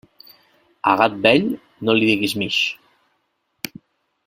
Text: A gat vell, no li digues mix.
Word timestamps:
A 0.93 0.93
gat 1.01 1.19
vell, 1.25 1.45
no 1.89 1.95
li 1.99 2.09
digues 2.13 2.35
mix. 2.45 2.59